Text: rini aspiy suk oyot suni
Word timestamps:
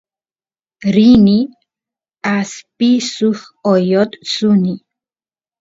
rini 0.95 1.37
aspiy 2.35 2.95
suk 3.13 3.39
oyot 3.73 4.11
suni 4.33 4.73